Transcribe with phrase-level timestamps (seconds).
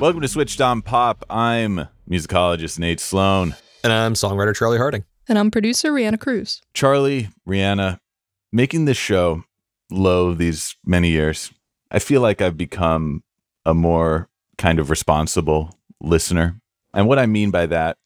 [0.00, 1.26] Welcome to Switched on Pop.
[1.28, 3.54] I'm musicologist Nate Sloan.
[3.84, 5.04] And I'm songwriter Charlie Harding.
[5.28, 6.62] And I'm producer Brianna Cruz.
[6.72, 8.00] Charlie, Brianna,
[8.50, 9.44] making this show
[9.90, 11.52] low these many years,
[11.90, 13.24] I feel like I've become
[13.66, 16.62] a more kind of responsible listener.
[16.94, 17.98] And what I mean by that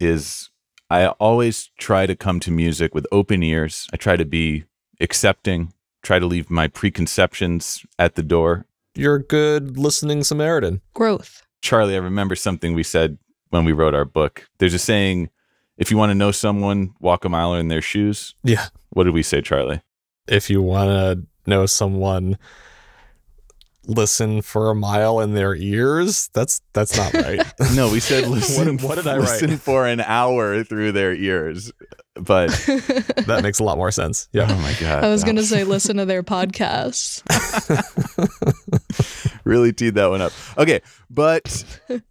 [0.00, 0.48] is
[0.88, 3.88] I always try to come to music with open ears.
[3.92, 4.64] I try to be
[5.02, 8.64] accepting, try to leave my preconceptions at the door.
[8.94, 10.82] You're a good listening Samaritan.
[10.92, 11.42] Growth.
[11.62, 13.16] Charlie, I remember something we said
[13.50, 14.48] when we wrote our book.
[14.58, 15.30] There's a saying,
[15.78, 18.34] if you want to know someone, walk a mile in their shoes.
[18.44, 18.66] Yeah.
[18.90, 19.80] What did we say, Charlie?
[20.28, 22.36] If you want to know someone,
[23.86, 26.30] listen for a mile in their ears.
[26.32, 27.40] That's that's not right.
[27.74, 28.76] no, we said listen.
[28.78, 29.60] what, what did I listen write?
[29.60, 31.72] for an hour through their ears,
[32.14, 32.50] but
[33.26, 34.28] that makes a lot more sense.
[34.32, 34.46] Yeah.
[34.50, 35.04] Oh my god.
[35.04, 37.22] I was gonna say listen to their podcasts.
[39.44, 40.32] really teed that one up.
[40.58, 41.64] Okay, but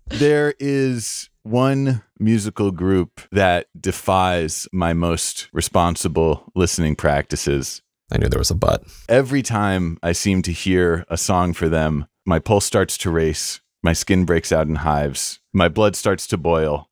[0.08, 7.82] there is one musical group that defies my most responsible listening practices.
[8.12, 8.84] I knew there was a but.
[9.08, 13.62] Every time I seem to hear a song for them, my pulse starts to race,
[13.82, 16.90] my skin breaks out in hives, my blood starts to boil.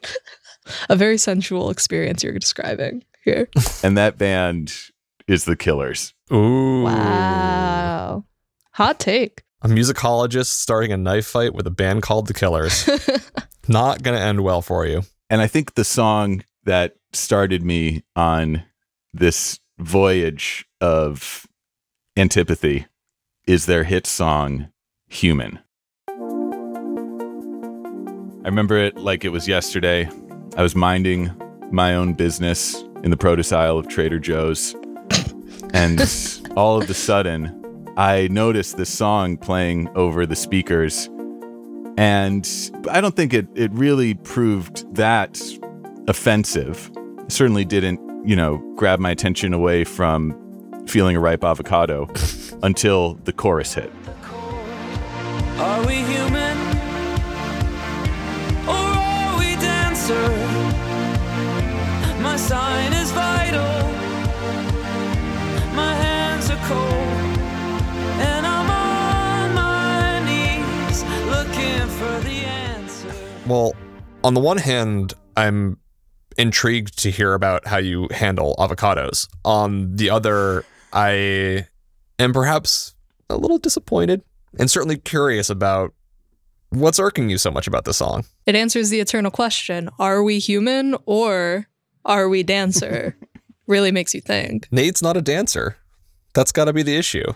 [0.88, 3.48] a very sensual experience you're describing here.
[3.82, 4.74] And that band
[5.26, 6.14] is the Killers.
[6.32, 6.82] Ooh.
[6.84, 8.24] Wow.
[8.72, 9.42] Hot take.
[9.62, 12.88] A musicologist starting a knife fight with a band called The Killers.
[13.68, 15.02] Not going to end well for you.
[15.30, 18.62] And I think the song that started me on
[19.14, 21.46] this voyage of
[22.16, 22.86] antipathy
[23.46, 24.68] is their hit song,
[25.08, 25.60] Human.
[28.44, 30.08] I remember it like it was yesterday.
[30.56, 31.30] I was minding
[31.70, 34.74] my own business in the produce aisle of Trader Joe's.
[35.72, 36.00] And
[36.56, 37.60] all of a sudden,
[37.96, 41.08] I noticed this song playing over the speakers.
[41.96, 42.48] And
[42.90, 45.40] I don't think it, it really proved that
[46.08, 46.90] offensive.
[47.20, 50.34] It certainly didn't, you know, grab my attention away from
[50.86, 52.08] feeling a ripe avocado
[52.62, 53.92] until the chorus hit.
[55.58, 56.56] Are we human?
[58.66, 60.28] Or are we dancer?
[62.22, 63.62] My sign is vital.
[65.74, 67.38] My hands are cold.
[68.20, 73.14] And I'm on my knees looking for the answer.
[73.46, 73.74] Well,
[74.22, 75.78] on the one hand, I'm
[76.38, 79.28] intrigued to hear about how you handle avocados.
[79.44, 81.66] On the other, I
[82.18, 82.94] am perhaps
[83.30, 84.22] a little disappointed
[84.58, 85.92] and certainly curious about
[86.70, 88.24] what's irking you so much about the song.
[88.46, 91.66] It answers the eternal question Are we human or
[92.04, 93.16] are we dancer?
[93.66, 94.68] really makes you think.
[94.70, 95.76] Nate's not a dancer.
[96.34, 97.32] That's got to be the issue.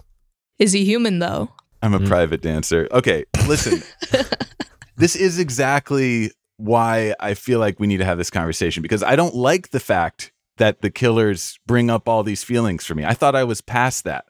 [0.58, 1.48] Is he human though?
[1.82, 2.08] I'm a Mm.
[2.08, 2.88] private dancer.
[2.90, 3.82] Okay, listen.
[4.96, 9.16] this is exactly why I feel like we need to have this conversation because I
[9.16, 13.04] don't like the fact that the killers bring up all these feelings for me.
[13.04, 14.26] I thought I was past that.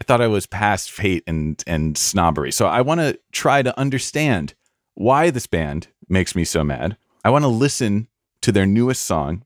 [0.00, 2.50] I thought I was past fate and and snobbery.
[2.50, 4.54] So I want to try to understand
[4.94, 6.96] why this band makes me so mad.
[7.24, 8.08] I want to listen
[8.42, 9.44] to their newest song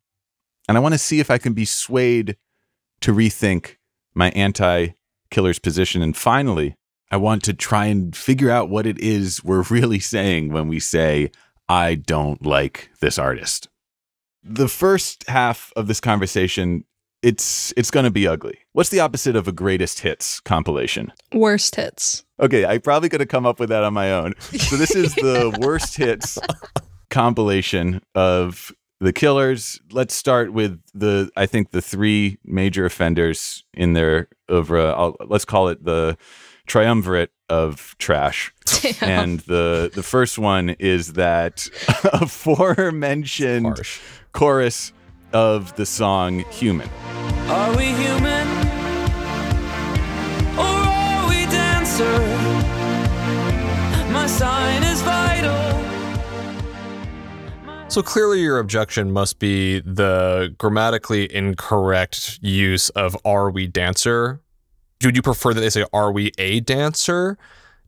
[0.69, 2.37] and I want to see if I can be swayed
[3.01, 3.77] to rethink
[4.15, 6.77] my anti-killers position and finally
[7.11, 10.81] I want to try and figure out what it is we're really saying when we
[10.81, 11.31] say,
[11.69, 13.69] I don't like this artist.
[14.43, 16.85] The first half of this conversation,
[17.23, 18.59] it's it's gonna be ugly.
[18.73, 21.13] What's the opposite of a greatest hits compilation?
[21.33, 22.25] Worst hits.
[22.41, 24.35] Okay, I probably could have come up with that on my own.
[24.41, 26.39] So this is the worst hits
[27.11, 29.81] compilation of the killers.
[29.91, 35.45] Let's start with the I think the three major offenders in their over I'll, let's
[35.45, 36.17] call it the
[36.67, 38.53] triumvirate of trash.
[39.01, 41.69] And the the first one is that
[42.13, 44.01] aforementioned Harsh.
[44.33, 44.93] chorus
[45.33, 46.89] of the song Human.
[47.49, 48.47] Are we human?
[50.59, 52.19] Or are we dancer?
[54.13, 55.83] My sign is vital.
[57.89, 64.41] So clearly, your objection must be the grammatically incorrect use of "Are we dancer?"
[65.05, 67.39] Would you prefer that they say "Are we a dancer?"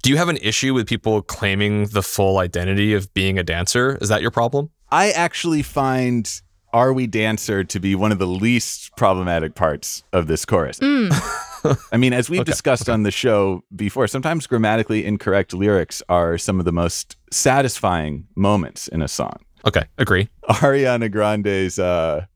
[0.02, 3.98] Do you have an issue with people claiming the full identity of being a dancer?
[4.00, 4.70] Is that your problem?
[4.90, 6.40] I actually find
[6.72, 10.78] Are We Dancer to be one of the least problematic parts of this chorus.
[10.82, 16.60] I mean, as we've discussed on the show before, sometimes grammatically incorrect lyrics are some
[16.60, 19.40] of the most satisfying moments in a song.
[19.66, 20.28] Okay, agree.
[20.48, 22.26] Ariana Grande's uh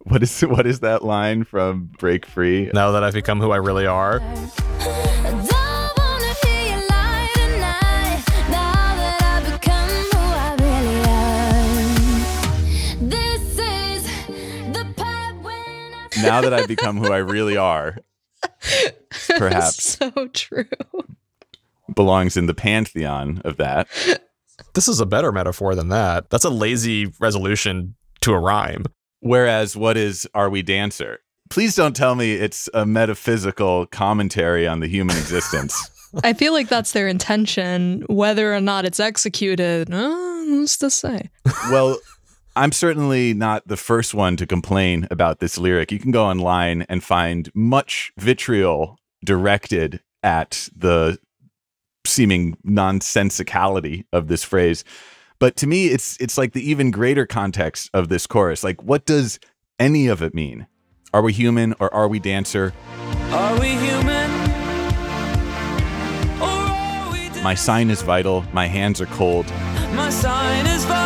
[0.00, 2.70] what is what is that line from Break Free?
[2.74, 4.20] Now that I've become who I really are,
[16.22, 17.98] Now that I've become who I really are,
[19.36, 20.64] perhaps so true.
[21.94, 23.88] belongs in the pantheon of that.
[24.74, 26.30] this is a better metaphor than that.
[26.30, 28.84] That's a lazy resolution to a rhyme.
[29.20, 31.20] Whereas what is Are We Dancer?
[31.50, 35.74] Please don't tell me it's a metaphysical commentary on the human existence.
[36.24, 38.04] I feel like that's their intention.
[38.08, 41.30] Whether or not it's executed, uh, who's to say?
[41.70, 41.98] well,
[42.58, 45.92] I'm certainly not the first one to complain about this lyric.
[45.92, 51.20] You can go online and find much vitriol directed at the
[52.04, 54.82] seeming nonsensicality of this phrase.
[55.38, 58.64] But to me, it's it's like the even greater context of this chorus.
[58.64, 59.38] Like, what does
[59.78, 60.66] any of it mean?
[61.14, 62.74] Are we human or are we dancer?
[63.30, 64.30] Are we human?
[66.40, 68.44] Or are we My sign is vital.
[68.52, 69.48] My hands are cold.
[69.94, 70.97] My sign is vital.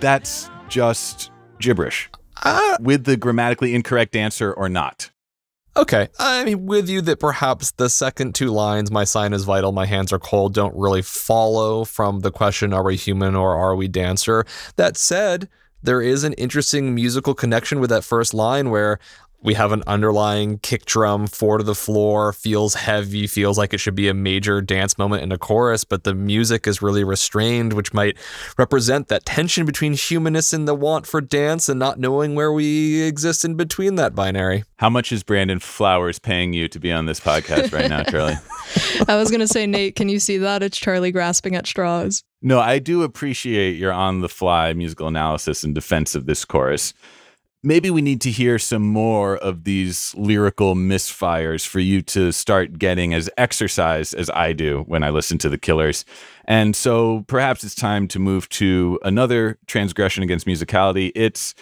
[0.00, 1.30] That's just
[1.60, 2.10] gibberish.
[2.42, 5.10] Uh, With the grammatically incorrect answer or not.
[5.76, 9.72] okay, I mean, with you that perhaps the second two lines, my sign is vital,
[9.72, 13.74] my hands are cold, don't really follow from the question, are we human or are
[13.74, 14.44] we dancer?
[14.76, 15.48] That said,
[15.82, 18.98] there is an interesting musical connection with that first line where
[19.44, 23.78] we have an underlying kick drum, four to the floor, feels heavy, feels like it
[23.78, 27.74] should be a major dance moment in a chorus, but the music is really restrained,
[27.74, 28.16] which might
[28.56, 33.02] represent that tension between humanness and the want for dance and not knowing where we
[33.02, 34.64] exist in between that binary.
[34.78, 38.38] How much is Brandon Flowers paying you to be on this podcast right now, Charlie?
[39.08, 40.62] I was gonna say, Nate, can you see that?
[40.62, 42.24] It's Charlie grasping at straws.
[42.40, 46.94] No, I do appreciate your on the fly musical analysis in defense of this chorus.
[47.66, 52.78] Maybe we need to hear some more of these lyrical misfires for you to start
[52.78, 56.04] getting as exercised as I do when I listen to the killers.
[56.44, 61.10] And so perhaps it's time to move to another transgression against musicality.
[61.14, 61.54] It's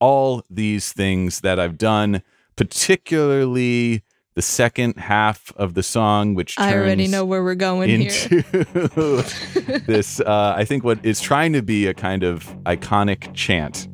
[0.00, 2.24] all these things that I've done,
[2.56, 4.02] particularly
[4.34, 8.10] the second half of the song, which I already know where we're going here.
[8.10, 8.42] into
[9.86, 13.86] this uh, i think what is trying to be a kind of iconic chant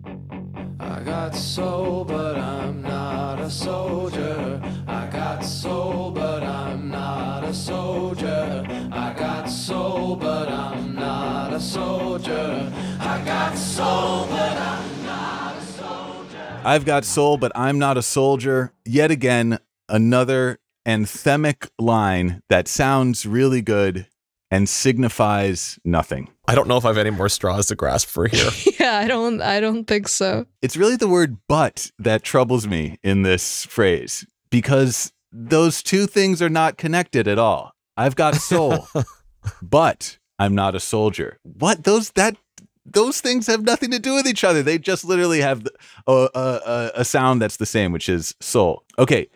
[0.91, 4.61] I got soul, but I'm not a soldier.
[4.89, 8.67] I got soul, but I'm not a soldier.
[8.91, 12.73] I got soul, but I'm not a soldier.
[12.99, 16.61] I got soul, but I'm not a soldier.
[16.65, 19.59] i've got soul but i'm not a soldier yet again
[19.89, 24.07] another anthemic line that sounds really good
[24.51, 28.27] and signifies nothing I don't know if I have any more straws to grasp for
[28.27, 28.51] here.
[28.81, 29.41] yeah, I don't.
[29.41, 30.47] I don't think so.
[30.61, 36.43] it's really the word but that troubles me in this phrase because those two things
[36.43, 37.73] are not connected at all.
[37.97, 38.89] I've got soul,
[39.63, 41.39] but I'm not a soldier.
[41.45, 42.37] What those that
[42.85, 44.61] those things have nothing to do with each other.
[44.61, 45.65] They just literally have
[46.09, 48.83] a, a, a, a sound that's the same, which is soul.
[48.99, 49.29] Okay,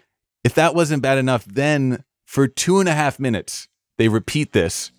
[0.43, 4.91] if that wasn't bad enough, then for two and a half minutes they repeat this.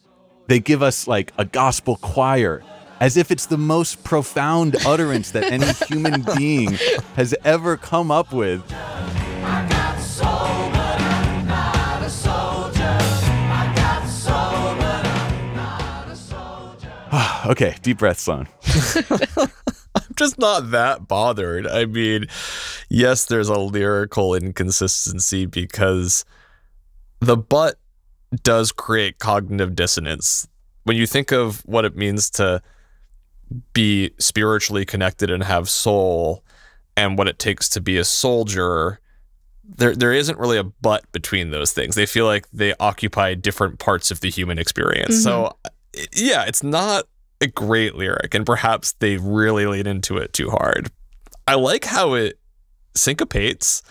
[0.48, 2.64] They give us like a gospel choir
[3.00, 6.74] as if it's the most profound utterance that any human being
[7.16, 8.64] has ever come up with.
[8.72, 10.28] I got soul,
[10.72, 12.82] but I'm not a soldier.
[12.82, 16.92] I got soul, but I'm not a soldier.
[17.52, 18.48] okay, deep breath, Sloan.
[19.96, 21.68] I'm just not that bothered.
[21.68, 22.28] I mean,
[22.90, 26.24] yes, there's a lyrical inconsistency because
[27.20, 27.78] the but
[28.44, 30.48] does create cognitive dissonance.
[30.84, 32.62] When you think of what it means to
[33.74, 36.44] be spiritually connected and have soul
[36.98, 39.00] and what it takes to be a soldier,
[39.63, 41.96] there there isn't really a but between those things.
[41.96, 45.22] They feel like they occupy different parts of the human experience.
[45.24, 46.04] So mm-hmm.
[46.13, 47.06] yeah, it's not
[47.42, 50.92] a great lyric, and perhaps they really lean into it too hard.
[51.48, 52.39] I like how it
[52.96, 53.84] syncopates,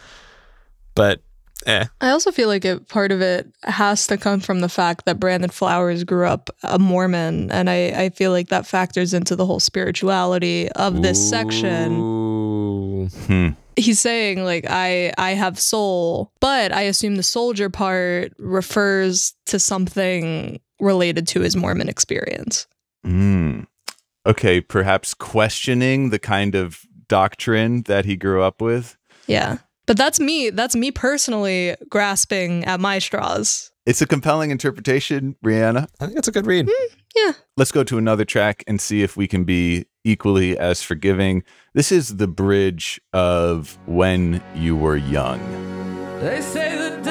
[0.95, 1.23] but
[1.67, 1.87] eh.
[2.01, 5.21] I also feel like it, part of it has to come from the fact that
[5.21, 7.51] Brandon Flowers grew up a Mormon.
[7.51, 13.09] And I, I feel like that factors into the whole spirituality of this section.
[13.27, 13.49] Hmm.
[13.77, 19.59] He's saying, like, I, I have soul, but I assume the soldier part refers to
[19.59, 22.69] something related to his Mormon experience.
[23.05, 23.67] Mm.
[24.27, 28.97] Okay, perhaps questioning the kind of doctrine that he grew up with.
[29.27, 29.59] Yeah.
[29.87, 30.51] But that's me.
[30.51, 33.71] That's me personally grasping at my straws.
[33.87, 35.89] It's a compelling interpretation, Brianna.
[36.01, 36.67] I think it's a good read.
[36.67, 37.33] Mm, yeah.
[37.57, 41.43] Let's go to another track and see if we can be equally as forgiving.
[41.75, 45.41] This is the bridge of When You Were Young.
[46.21, 47.03] They say the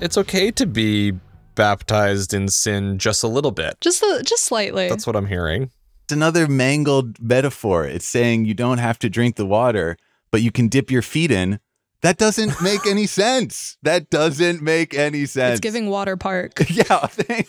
[0.00, 1.12] It's okay to be
[1.56, 3.76] baptized in sin just a little bit.
[3.80, 4.88] Just a, just slightly.
[4.88, 5.70] That's what I'm hearing.
[6.04, 7.84] It's another mangled metaphor.
[7.84, 9.96] It's saying you don't have to drink the water,
[10.30, 11.58] but you can dip your feet in.
[12.02, 13.76] That doesn't make any sense.
[13.82, 15.54] That doesn't make any sense.
[15.54, 16.62] it's giving water park.
[16.70, 17.08] yeah.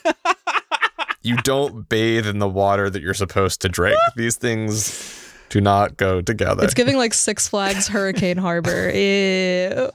[1.21, 3.99] You don't bathe in the water that you're supposed to drink.
[4.15, 6.63] These things do not go together.
[6.63, 8.89] It's giving like Six Flags Hurricane Harbor.
[8.89, 9.91] Ew.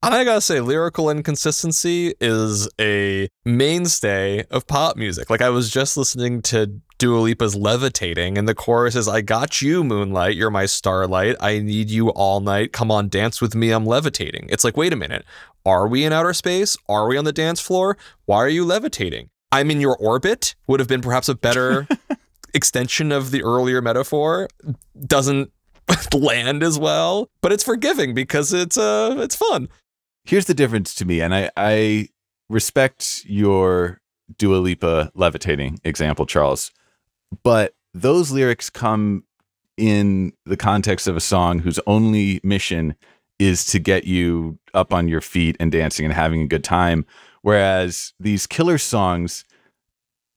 [0.00, 5.28] And I gotta say, lyrical inconsistency is a mainstay of pop music.
[5.28, 9.60] Like I was just listening to Dua Lipa's "Levitating," and the chorus is, "I got
[9.60, 10.36] you, moonlight.
[10.36, 11.34] You're my starlight.
[11.40, 12.72] I need you all night.
[12.72, 13.70] Come on, dance with me.
[13.70, 15.24] I'm levitating." It's like, wait a minute.
[15.66, 16.76] Are we in outer space?
[16.88, 17.98] Are we on the dance floor?
[18.26, 19.30] Why are you levitating?
[19.50, 20.54] I'm in your orbit.
[20.68, 21.88] Would have been perhaps a better
[22.54, 24.48] extension of the earlier metaphor.
[25.06, 25.50] Doesn't
[26.14, 29.68] land as well, but it's forgiving because it's uh it's fun.
[30.28, 32.10] Here's the difference to me, and I, I
[32.50, 34.02] respect your
[34.36, 36.70] Dua Lipa levitating example, Charles,
[37.42, 39.24] but those lyrics come
[39.78, 42.94] in the context of a song whose only mission
[43.38, 47.06] is to get you up on your feet and dancing and having a good time.
[47.40, 49.46] Whereas these killer songs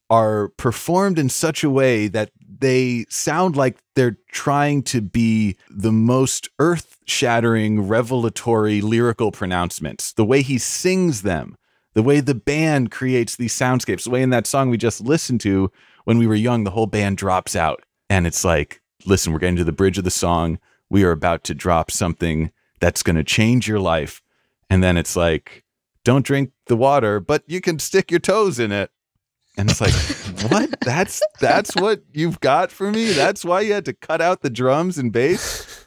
[0.08, 2.30] are performed in such a way that
[2.62, 10.12] they sound like they're trying to be the most earth shattering, revelatory lyrical pronouncements.
[10.12, 11.56] The way he sings them,
[11.94, 15.40] the way the band creates these soundscapes, the way in that song we just listened
[15.42, 15.70] to
[16.04, 17.82] when we were young, the whole band drops out.
[18.08, 20.58] And it's like, listen, we're getting to the bridge of the song.
[20.88, 24.22] We are about to drop something that's going to change your life.
[24.70, 25.64] And then it's like,
[26.04, 28.90] don't drink the water, but you can stick your toes in it.
[29.56, 29.92] And it's like,
[30.50, 30.80] what?
[30.80, 33.12] That's that's what you've got for me?
[33.12, 35.86] That's why you had to cut out the drums and bass?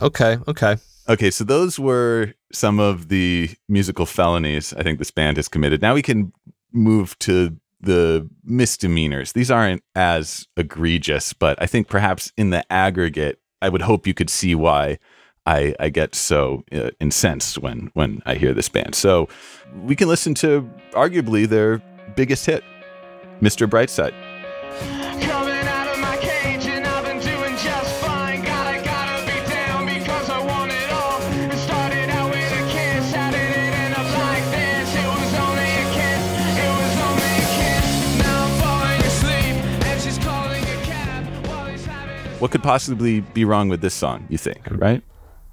[0.00, 0.76] Okay, okay.
[1.08, 5.82] Okay, so those were some of the musical felonies I think this band has committed.
[5.82, 6.32] Now we can
[6.72, 9.32] move to the misdemeanors.
[9.32, 14.14] These aren't as egregious, but I think perhaps in the aggregate, I would hope you
[14.14, 14.98] could see why
[15.46, 18.94] I, I get so uh, incensed when when I hear this band.
[18.94, 19.28] So
[19.82, 21.82] we can listen to arguably their
[22.14, 22.62] biggest hit,
[23.42, 23.68] Mr.
[23.68, 24.14] Brightside.
[25.20, 28.40] Coming out of my cage and I've been doing just fine.
[28.42, 31.18] Gotta, gotta be down because I want it all.
[31.50, 33.12] It started out with a kiss.
[33.12, 34.94] How did it end up like this?
[34.94, 36.22] It was only a kiss.
[36.62, 38.18] It was only a kiss.
[38.22, 39.56] Now I'm falling asleep
[39.90, 43.80] and she's calling a cab while he's having a What could possibly be wrong with
[43.80, 45.02] this song, you think, right?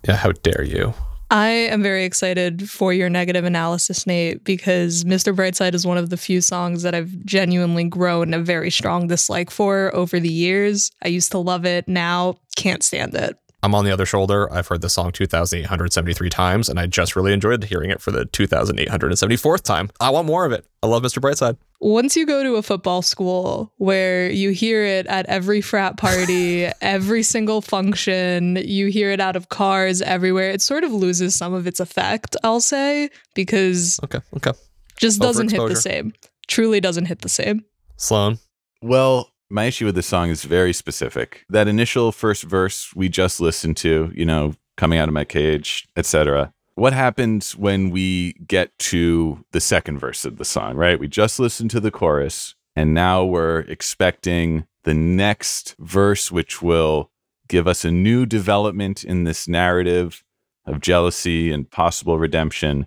[0.07, 0.93] Yeah, how dare you?
[1.31, 5.35] I am very excited for your negative analysis, Nate, because Mr.
[5.35, 9.51] Brightside is one of the few songs that I've genuinely grown a very strong dislike
[9.51, 10.91] for over the years.
[11.03, 11.87] I used to love it.
[11.87, 13.37] Now, can't stand it.
[13.61, 14.51] I'm on the other shoulder.
[14.51, 18.25] I've heard the song 2,873 times, and I just really enjoyed hearing it for the
[18.25, 19.91] 2,874th time.
[19.99, 20.65] I want more of it.
[20.81, 21.19] I love Mr.
[21.19, 21.57] Brightside.
[21.81, 26.65] Once you go to a football school where you hear it at every frat party,
[26.81, 31.53] every single function, you hear it out of cars everywhere, it sort of loses some
[31.53, 34.51] of its effect, I'll say, because Okay, okay.
[34.97, 36.13] just doesn't hit the same.
[36.47, 37.63] Truly doesn't hit the same.
[37.95, 38.39] Sloan.
[38.81, 41.45] Well, my issue with this song is very specific.
[41.49, 45.87] That initial first verse we just listened to, you know, coming out of my cage,
[45.95, 46.53] etc.
[46.79, 50.97] What happens when we get to the second verse of the song, right?
[50.97, 57.11] We just listened to the chorus and now we're expecting the next verse which will
[57.49, 60.23] give us a new development in this narrative
[60.65, 62.85] of jealousy and possible redemption.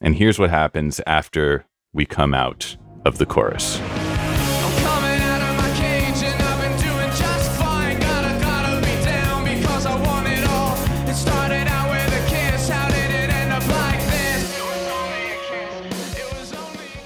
[0.00, 3.78] And here's what happens after we come out of the chorus.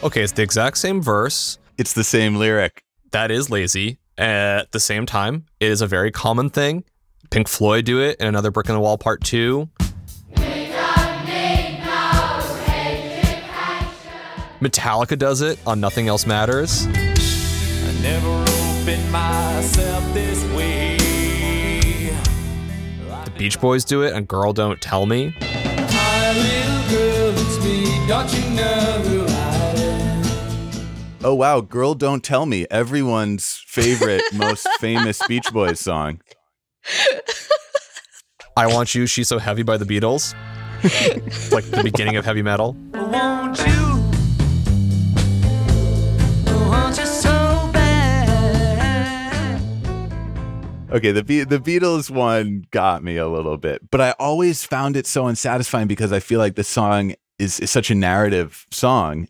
[0.05, 1.59] Okay, it's the exact same verse.
[1.79, 2.83] It's the same lyric.
[3.13, 3.99] That is lazy.
[4.19, 6.83] At the same time, it is a very common thing.
[7.31, 9.69] Pink Floyd do it in another Brick in the Wall Part 2.
[14.61, 16.87] Metallica does it on Nothing Else Matters.
[16.87, 20.97] I never opened myself this way.
[23.25, 25.33] The Beach Boys do it and Girl Don't Tell Me.
[25.41, 27.85] My little girl, it's me.
[28.09, 29.22] Don't you know who I am?
[31.25, 36.21] Oh wow, "Girl Don't Tell Me," everyone's favorite, most famous Beach Boys song.
[38.57, 40.35] I Want You, She's So Heavy by the Beatles.
[41.53, 42.77] like the beginning of heavy metal.
[42.93, 44.03] Won't you?
[46.69, 49.63] Want you so bad?
[50.91, 54.97] Okay, the Be- the Beatles one got me a little bit, but I always found
[54.97, 59.29] it so unsatisfying because I feel like the song is, is such a narrative song.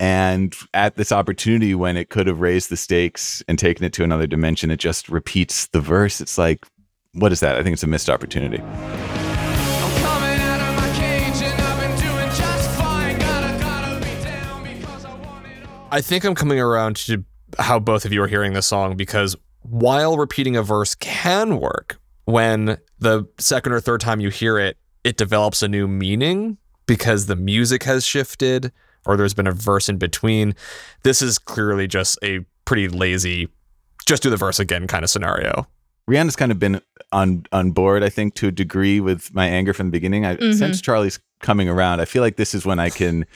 [0.00, 4.04] And at this opportunity when it could have raised the stakes and taken it to
[4.04, 6.20] another dimension, it just repeats the verse.
[6.20, 6.64] It's like,
[7.14, 7.56] what is that?
[7.56, 8.62] I think it's a missed opportunity.
[8.62, 13.18] I'm coming out of my cage and I've been doing just fine.
[13.18, 15.88] Gotta, gotta be down because I want it all.
[15.90, 17.24] I think I'm coming around to
[17.58, 21.98] how both of you are hearing this song because while repeating a verse can work,
[22.24, 27.26] when the second or third time you hear it, it develops a new meaning because
[27.26, 28.70] the music has shifted
[29.08, 30.54] or there's been a verse in between.
[31.02, 33.48] This is clearly just a pretty lazy,
[34.06, 35.66] just do the verse again kind of scenario.
[36.08, 36.80] Brianna's kind of been
[37.12, 40.24] on on board, I think, to a degree with my anger from the beginning.
[40.24, 43.26] I since Charlie's coming around, I feel like this is when I can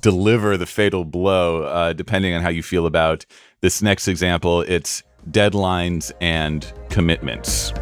[0.00, 3.26] deliver the fatal blow, uh, depending on how you feel about
[3.60, 4.62] this next example.
[4.62, 7.72] It's deadlines and commitments.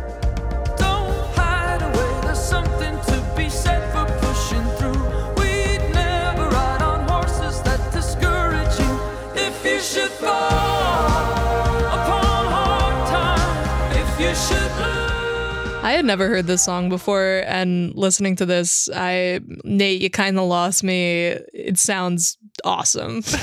[15.82, 20.38] I had never heard this song before, and listening to this, I Nate, you kind
[20.38, 21.28] of lost me.
[21.54, 23.22] It sounds awesome.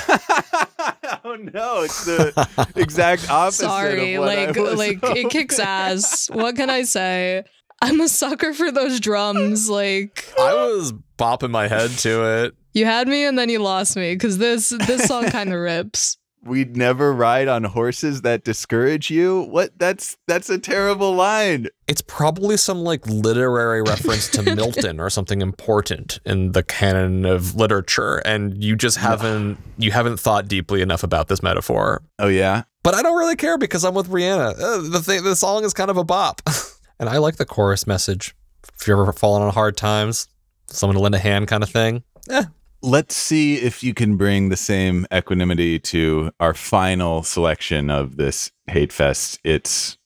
[1.25, 3.63] oh no, it's the exact opposite.
[3.63, 6.29] Sorry, of what I like was like it kicks ass.
[6.31, 7.43] What can I say?
[7.81, 9.67] I'm a sucker for those drums.
[9.67, 12.55] Like I was bopping my head to it.
[12.73, 16.17] you had me, and then you lost me because this this song kind of rips.
[16.47, 19.41] We'd never ride on horses that discourage you.
[19.41, 19.77] What?
[19.77, 21.67] That's that's a terrible line.
[21.87, 27.55] It's probably some like literary reference to Milton or something important in the canon of
[27.55, 32.01] literature, and you just haven't you haven't thought deeply enough about this metaphor.
[32.17, 32.63] Oh yeah.
[32.81, 34.57] But I don't really care because I'm with Brianna.
[34.57, 36.41] Uh, the thing, the song is kind of a bop,
[36.99, 38.33] and I like the chorus message.
[38.79, 40.29] If you're ever falling on hard times,
[40.67, 42.03] someone to lend a hand, kind of thing.
[42.29, 42.45] Eh,
[42.81, 48.51] Let's see if you can bring the same equanimity to our final selection of this
[48.67, 49.39] hate fest.
[49.43, 49.97] It's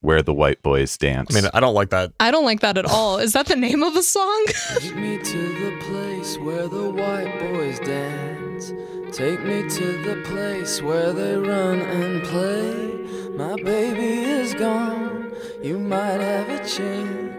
[0.00, 1.34] where the white boys dance.
[1.34, 2.12] I mean, I don't like that.
[2.18, 3.18] I don't like that at all.
[3.18, 4.44] Is that the name of a song?
[4.78, 8.72] Take me to the place where the white boys dance.
[9.16, 13.30] Take me to the place where they run and play.
[13.36, 15.32] My baby is gone.
[15.62, 17.29] You might have a chance.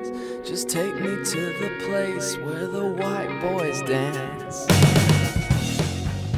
[0.43, 4.67] Just take me to the place where the white boys dance.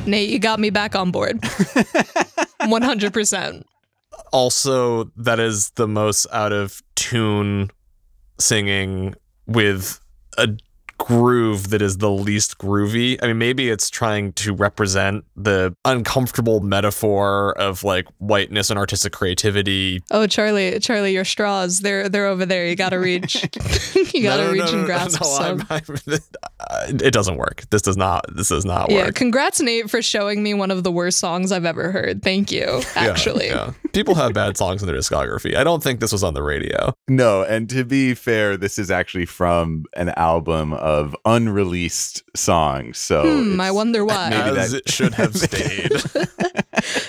[0.06, 1.40] Nate, you got me back on board.
[2.62, 3.64] 100%.
[4.32, 7.70] also that is the most out of tune
[8.40, 9.14] singing
[9.48, 10.00] with
[10.38, 10.48] a
[11.08, 13.18] groove that is the least groovy.
[13.22, 19.12] I mean, maybe it's trying to represent the uncomfortable metaphor of like whiteness and artistic
[19.12, 20.02] creativity.
[20.12, 22.66] Oh, Charlie, Charlie, your straws, they're they're over there.
[22.68, 23.36] You got to reach.
[24.14, 25.66] you got to No, no, reach no, and no, grasp no, some.
[25.70, 26.20] I'm- I'm-
[27.02, 27.64] it doesn't work.
[27.70, 28.26] This does not.
[28.34, 29.16] This does not Yeah, work.
[29.16, 32.24] congrats, Nate, for showing me one of the worst songs I've ever heard.
[32.24, 32.62] Thank you.
[32.62, 33.74] Yeah, Actually, yeah.
[33.92, 35.56] people have bad songs in their discography.
[35.58, 36.94] I don't think this was on the radio.
[37.10, 40.93] no, and to be fair, this is actually from an album of
[41.26, 42.98] unreleased songs.
[42.98, 44.30] So hmm, I wonder why.
[44.30, 45.92] Maybe As that- it should have stayed.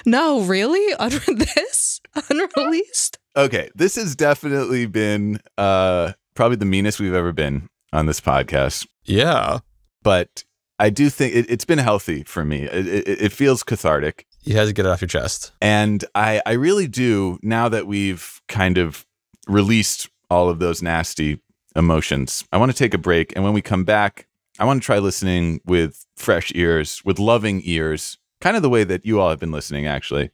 [0.07, 0.95] No, really?
[0.95, 3.19] Under this unreleased?
[3.37, 8.87] Okay, this has definitely been uh probably the meanest we've ever been on this podcast,
[9.05, 9.59] yeah.
[10.03, 10.45] but
[10.79, 12.65] I do think it, it's been healthy for me.
[12.65, 14.27] It, it, it feels cathartic.
[14.43, 15.53] You had to get it off your chest.
[15.63, 19.07] And I, I really do, now that we've kind of
[19.49, 21.41] released all of those nasty
[21.77, 23.33] emotions, I want to take a break.
[23.35, 24.27] And when we come back,
[24.59, 28.85] I want to try listening with fresh ears, with loving ears, kind of the way
[28.85, 30.31] that you all have been listening, actually,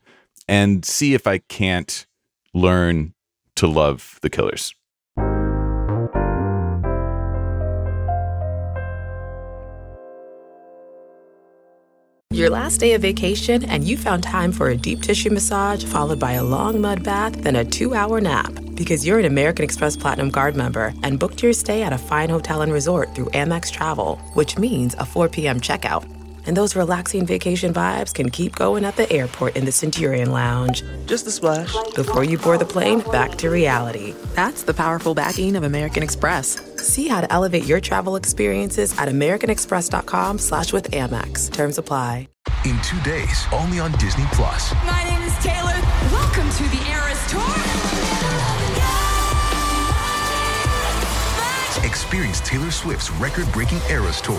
[0.46, 2.06] and see if I can't
[2.52, 3.14] learn
[3.56, 4.74] to love the killers.
[12.32, 16.20] Your last day of vacation, and you found time for a deep tissue massage followed
[16.20, 18.69] by a long mud bath, then a two hour nap.
[18.80, 22.30] Because you're an American Express Platinum Card member and booked your stay at a fine
[22.30, 25.60] hotel and resort through Amex Travel, which means a 4 p.m.
[25.60, 26.10] checkout.
[26.46, 30.82] And those relaxing vacation vibes can keep going at the airport in the Centurion Lounge.
[31.04, 31.76] Just a splash.
[31.94, 34.14] Before you board the plane, back to reality.
[34.32, 36.56] That's the powerful backing of American Express.
[36.76, 41.52] See how to elevate your travel experiences at americanexpress.com slash with Amex.
[41.52, 42.28] Terms apply.
[42.64, 44.72] In two days, only on Disney Plus.
[44.86, 45.76] My name is Taylor.
[46.10, 47.79] Welcome to the Eras Tour.
[52.10, 54.34] Experience Taylor Swift's record-breaking Eras Tour.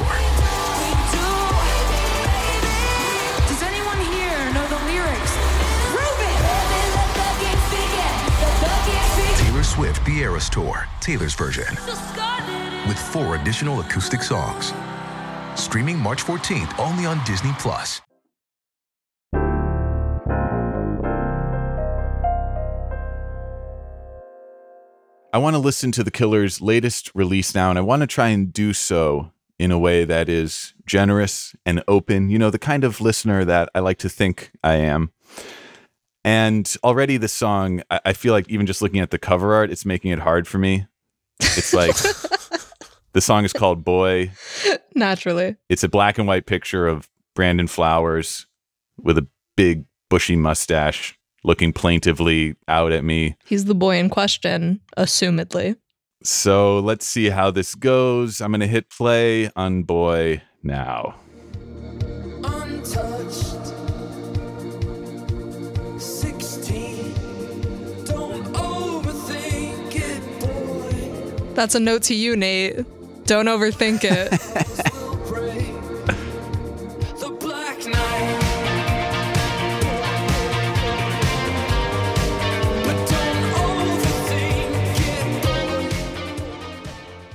[3.47, 5.31] Does anyone here know the lyrics?
[9.39, 11.73] Taylor Swift The Eras Tour, Taylor's version,
[12.89, 14.73] with four additional acoustic songs.
[15.55, 18.01] Streaming March 14th only on Disney Plus.
[25.33, 28.27] I want to listen to the Killer's latest release now, and I want to try
[28.29, 32.29] and do so in a way that is generous and open.
[32.29, 35.11] You know, the kind of listener that I like to think I am.
[36.25, 39.71] And already the song, I, I feel like even just looking at the cover art,
[39.71, 40.85] it's making it hard for me.
[41.39, 41.95] It's like
[43.13, 44.31] the song is called Boy.
[44.95, 45.55] Naturally.
[45.69, 48.47] It's a black and white picture of Brandon Flowers
[48.97, 53.35] with a big bushy mustache looking plaintively out at me.
[53.45, 55.75] He's the boy in question, assumedly.
[56.23, 58.41] So let's see how this goes.
[58.41, 61.15] I'm going to hit play on Boy now.
[62.43, 63.57] Untouched.
[65.99, 67.13] 16.
[68.05, 71.53] Don't overthink it, boy.
[71.55, 72.85] That's a note to you, Nate.
[73.25, 75.77] Don't overthink it.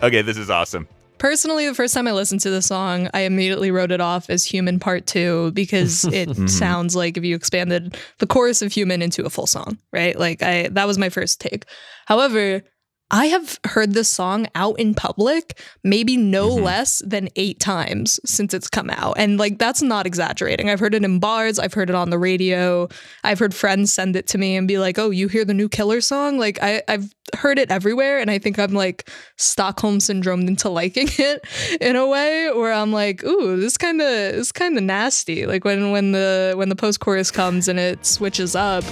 [0.03, 0.89] Okay, this is awesome.
[1.19, 4.45] Personally, the first time I listened to the song, I immediately wrote it off as
[4.45, 6.47] Human Part 2 because it mm-hmm.
[6.47, 10.19] sounds like if you expanded the chorus of Human into a full song, right?
[10.19, 11.65] Like I that was my first take.
[12.07, 12.63] However,
[13.11, 16.65] I have heard this song out in public maybe no mm-hmm.
[16.65, 19.15] less than 8 times since it's come out.
[19.17, 20.71] And like that's not exaggerating.
[20.71, 22.89] I've heard it in bars, I've heard it on the radio.
[23.23, 25.69] I've heard friends send it to me and be like, "Oh, you hear the new
[25.69, 30.49] Killer song?" Like I I've heard it everywhere and I think I'm like Stockholm syndromed
[30.49, 31.45] into liking it
[31.81, 35.47] in a way where I'm like, ooh, this kind of is kind of nasty.
[35.47, 38.85] Like when when the when the post chorus comes and it switches up.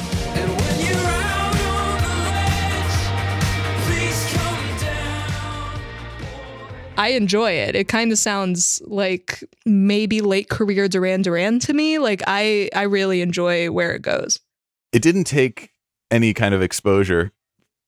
[6.97, 7.75] I enjoy it.
[7.75, 11.99] It kind of sounds like maybe late career Duran Duran to me.
[11.99, 14.41] Like I I really enjoy where it goes.
[14.93, 15.71] It didn't take
[16.11, 17.33] any kind of exposure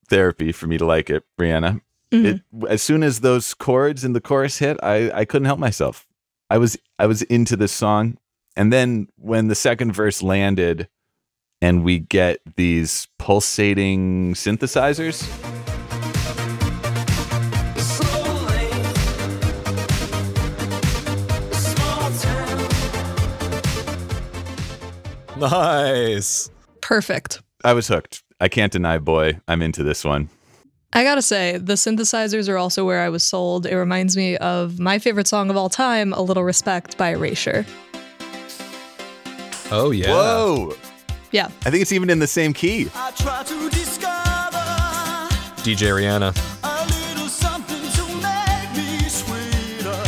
[0.09, 1.81] therapy for me to like it, Brianna.
[2.13, 2.27] Mm-hmm.
[2.65, 6.07] It, as soon as those chords in the chorus hit, I, I couldn't help myself.
[6.51, 8.19] I was I was into this song,
[8.57, 10.89] and then when the second verse landed,
[11.61, 15.27] and we get these pulsating synthesizers,
[25.41, 26.51] Nice.
[26.81, 27.43] Perfect.
[27.63, 28.23] I was hooked.
[28.41, 30.31] I can't deny, boy, I'm into this one.
[30.95, 33.67] I gotta say, the synthesizers are also where I was sold.
[33.67, 37.67] It reminds me of my favorite song of all time, A Little Respect by Erasure.
[39.71, 40.09] Oh yeah.
[40.09, 40.75] Whoa!
[41.33, 41.47] Yeah.
[41.67, 42.89] I think it's even in the same key.
[42.95, 44.57] I try to discover
[45.63, 46.35] DJ Brianna.
[46.63, 50.03] a little something to make me sweeter.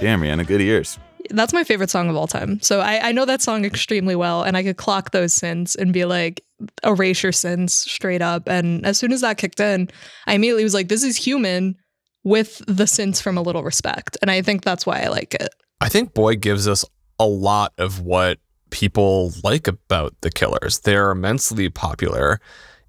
[0.00, 0.98] Damn, Brianna, good ears.
[1.36, 2.60] That's my favorite song of all time.
[2.60, 5.92] So I, I know that song extremely well, and I could clock those synths and
[5.92, 6.44] be like,
[6.84, 8.48] erase your synths straight up.
[8.48, 9.90] And as soon as that kicked in,
[10.26, 11.76] I immediately was like, this is human
[12.22, 14.16] with the synths from A Little Respect.
[14.22, 15.48] And I think that's why I like it.
[15.80, 16.84] I think Boy gives us
[17.18, 18.38] a lot of what
[18.70, 20.80] people like about the Killers.
[20.80, 22.40] They're immensely popular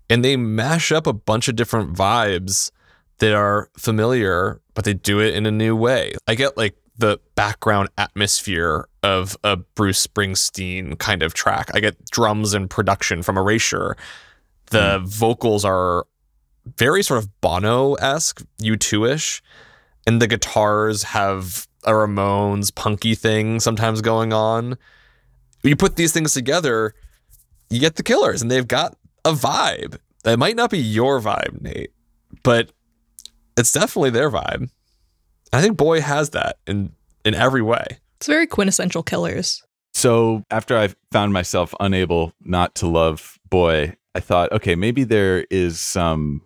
[0.10, 2.72] and they mash up a bunch of different vibes
[3.20, 6.16] that are familiar, but they do it in a new way.
[6.28, 11.70] I get like the background atmosphere of a Bruce Springsteen kind of track.
[11.74, 13.98] I get drums and production from Erasure.
[14.68, 15.06] The hmm.
[15.06, 16.06] vocals are
[16.78, 19.44] very sort of Bono esque, U2 ish.
[20.08, 24.78] And the guitars have a Ramones punky thing sometimes going on.
[25.64, 26.94] You put these things together,
[27.70, 29.98] you get the killers, and they've got a vibe.
[30.24, 31.92] That might not be your vibe, Nate,
[32.44, 32.72] but
[33.58, 34.70] it's definitely their vibe.
[35.56, 36.92] I think Boy has that in
[37.24, 37.86] in every way.
[38.18, 39.64] It's very quintessential killers.
[39.94, 45.46] So after I found myself unable not to love Boy, I thought, okay, maybe there
[45.50, 46.42] is some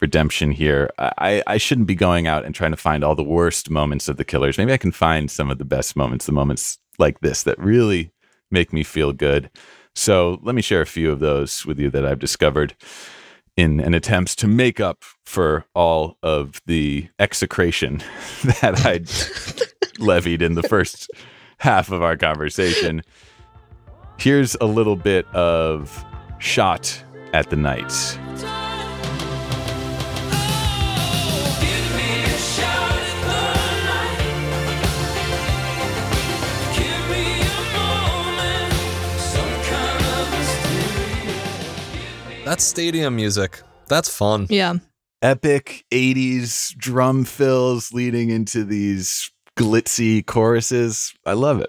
[0.00, 0.90] redemption here.
[0.98, 4.16] I, I shouldn't be going out and trying to find all the worst moments of
[4.16, 4.58] the killers.
[4.58, 8.12] Maybe I can find some of the best moments, the moments like this that really
[8.50, 9.50] make me feel good.
[9.94, 12.74] So let me share a few of those with you that I've discovered
[13.58, 17.96] in an attempt to make up for all of the execration
[18.44, 19.00] that I
[20.02, 21.10] levied in the first
[21.58, 23.02] half of our conversation.
[24.16, 26.04] Here's a little bit of
[26.38, 27.92] shot at the night.
[42.48, 43.60] That's stadium music.
[43.88, 44.46] That's fun.
[44.48, 44.76] Yeah.
[45.20, 51.12] Epic 80s drum fills leading into these glitzy choruses.
[51.26, 51.68] I love it.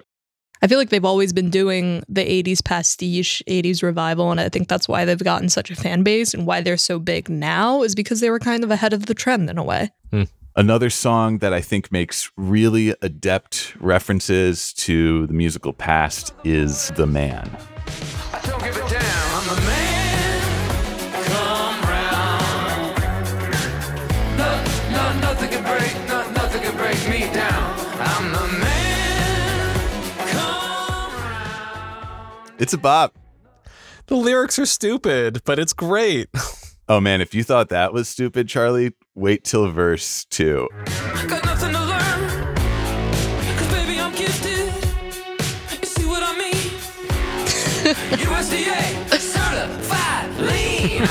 [0.61, 4.69] I feel like they've always been doing the 80s pastiche, 80s revival, and I think
[4.69, 7.93] that's why they've gotten such a fan base and why they're so big now is
[7.93, 9.91] because they were kind of ahead of the trend in a way.
[10.11, 10.23] Hmm.
[10.55, 17.05] Another song that I think makes really adept references to the musical past is The
[17.05, 17.49] Man.
[32.59, 33.17] It's a bop.
[34.07, 36.29] The lyrics are stupid, but it's great.
[36.91, 40.67] Oh man, if you thought that was stupid, Charlie, wait till verse two.
[41.27, 42.55] Got nothing to learn.
[42.55, 44.73] Cause baby, I'm gifted.
[45.79, 46.55] You see what I mean?
[48.25, 51.05] USDA certified lean.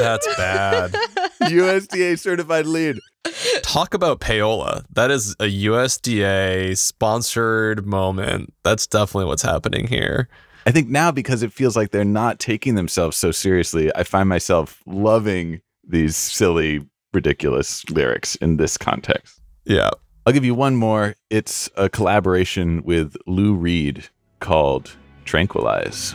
[0.00, 0.92] That's bad.
[1.42, 2.98] USDA certified lead.
[3.68, 4.82] Talk about payola.
[4.94, 8.54] That is a USDA sponsored moment.
[8.62, 10.26] That's definitely what's happening here.
[10.64, 14.26] I think now because it feels like they're not taking themselves so seriously, I find
[14.26, 16.80] myself loving these silly,
[17.12, 19.38] ridiculous lyrics in this context.
[19.66, 19.90] Yeah.
[20.24, 21.14] I'll give you one more.
[21.28, 24.08] It's a collaboration with Lou Reed
[24.40, 26.14] called Tranquilize.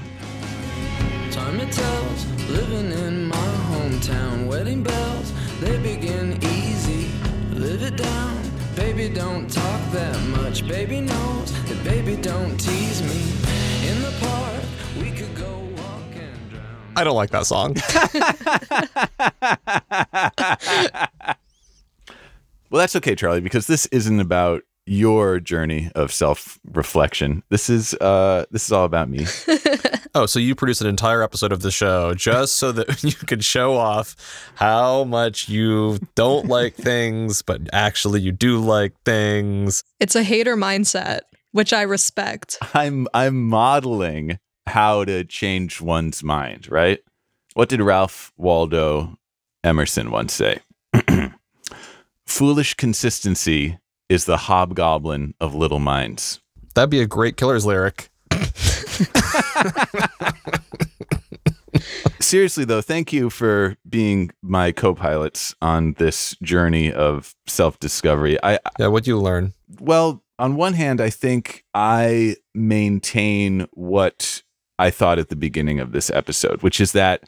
[1.30, 4.48] Time it tells, living in my hometown.
[4.48, 6.33] Wedding bells, they begin easy.
[7.64, 10.68] Live it down, baby, don't talk that much.
[10.68, 13.22] Baby knows that baby don't tease me.
[13.90, 14.64] In the park,
[15.00, 16.94] we could go walk and drown.
[16.98, 17.76] I don't like that song.
[22.70, 27.44] Well, that's okay, Charlie, because this isn't about your journey of self-reflection.
[27.50, 29.26] This is uh this is all about me.
[30.16, 33.44] Oh, so you produced an entire episode of the show just so that you could
[33.44, 34.16] show off
[34.56, 39.84] how much you don't like things, but actually you do like things.
[40.00, 42.60] It's a hater mindset, which I respect.
[42.76, 47.00] I'm I'm modeling how to change one's mind, right?
[47.56, 49.18] What did Ralph Waldo
[49.64, 50.60] Emerson once say?
[52.28, 56.40] Foolish consistency is the hobgoblin of little minds.
[56.76, 58.10] That'd be a great killer's lyric.
[62.20, 68.38] Seriously though, thank you for being my co-pilots on this journey of self-discovery.
[68.44, 69.54] I Yeah, what'd you learn?
[69.80, 74.42] Well, on one hand, I think I maintain what
[74.80, 77.24] I thought at the beginning of this episode, which is that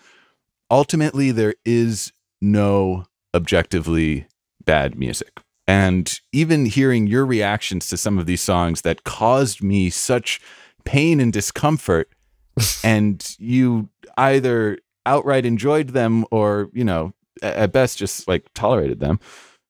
[0.71, 2.11] ultimately there is
[2.41, 4.27] no objectively
[4.63, 5.39] bad music.
[5.67, 10.39] And even hearing your reactions to some of these songs that caused me such
[10.83, 12.09] pain and discomfort,
[12.83, 19.19] and you either outright enjoyed them or, you know, at best just like tolerated them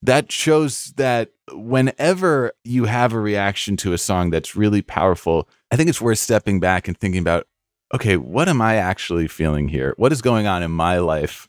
[0.05, 5.75] that shows that whenever you have a reaction to a song that's really powerful, I
[5.75, 7.47] think it's worth stepping back and thinking about
[7.93, 9.93] okay, what am I actually feeling here?
[9.95, 11.47] What is going on in my life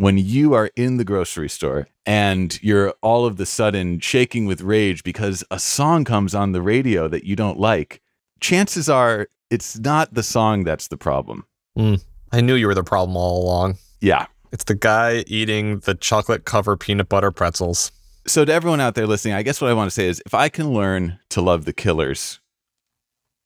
[0.00, 4.62] when you are in the grocery store and you're all of the sudden shaking with
[4.62, 8.00] rage because a song comes on the radio that you don't like?
[8.40, 11.44] Chances are it's not the song that's the problem.
[11.76, 11.96] Hmm.
[12.32, 13.76] I knew you were the problem all along.
[14.00, 17.92] Yeah, It's the guy eating the chocolate covered peanut butter pretzels.
[18.26, 20.32] so to everyone out there listening, I guess what I want to say is if
[20.32, 22.39] I can learn to love the killers,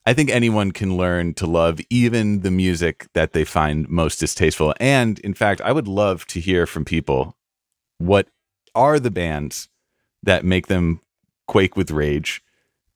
[0.06, 4.74] I think anyone can learn to love even the music that they find most distasteful.
[4.78, 7.38] And in fact, I would love to hear from people
[7.96, 8.28] what
[8.74, 9.68] are the bands
[10.22, 11.00] that make them
[11.46, 12.42] quake with rage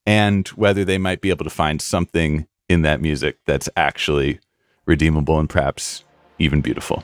[0.04, 4.40] and whether they might be able to find something in that music that's actually
[4.84, 6.04] redeemable and perhaps
[6.38, 7.02] even beautiful.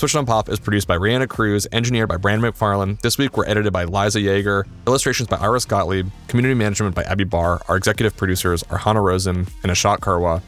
[0.00, 2.98] Switched on Pop is produced by Brianna Cruz, engineered by Brandon McFarlane.
[3.02, 7.24] This week we're edited by Liza Yeager, illustrations by Iris Gottlieb, community management by Abby
[7.24, 7.60] Barr.
[7.68, 10.40] Our executive producers are Hannah Rosen and Ashok Karwa.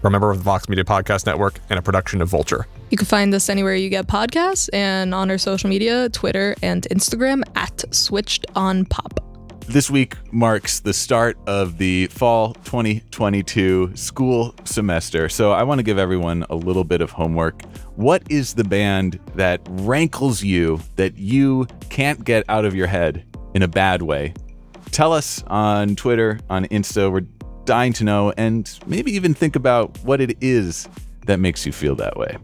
[0.00, 2.66] We're a member of the Vox Media Podcast Network and a production of Vulture.
[2.88, 6.84] You can find us anywhere you get podcasts and on our social media, Twitter and
[6.90, 9.25] Instagram at Switched on Pop.
[9.68, 15.28] This week marks the start of the fall 2022 school semester.
[15.28, 17.64] So I want to give everyone a little bit of homework.
[17.96, 23.26] What is the band that rankles you that you can't get out of your head
[23.54, 24.34] in a bad way?
[24.92, 27.10] Tell us on Twitter, on Insta.
[27.10, 27.26] We're
[27.64, 30.88] dying to know and maybe even think about what it is
[31.26, 32.38] that makes you feel that way.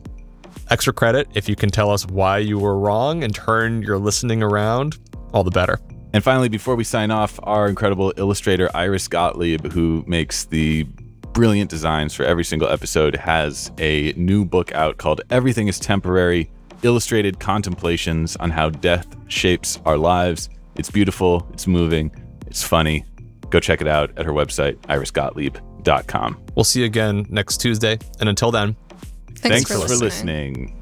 [0.70, 4.42] Extra credit if you can tell us why you were wrong and turn your listening
[4.42, 4.98] around,
[5.32, 5.78] all the better.
[6.14, 10.84] And finally, before we sign off, our incredible illustrator Iris Gottlieb, who makes the
[11.32, 16.50] brilliant designs for every single episode, has a new book out called Everything is Temporary
[16.82, 20.50] Illustrated Contemplations on How Death Shapes Our Lives.
[20.76, 22.10] It's beautiful, it's moving,
[22.46, 23.04] it's funny.
[23.48, 26.44] Go check it out at her website, irisgottlieb.com.
[26.54, 27.98] We'll see you again next Tuesday.
[28.20, 28.76] And until then,
[29.42, 30.81] Thanks, Thanks, for, listening.